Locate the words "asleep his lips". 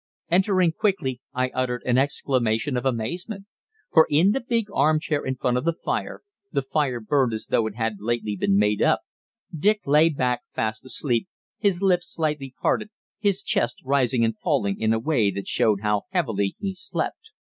10.85-12.11